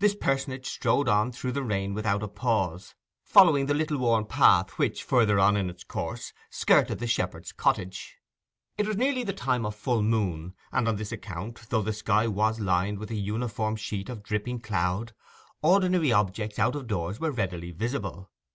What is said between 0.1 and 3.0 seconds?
personage strode on through the rain without a pause,